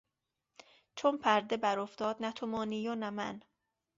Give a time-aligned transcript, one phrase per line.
[0.95, 3.39] چون پرده برافتد نه تو مانی و نه من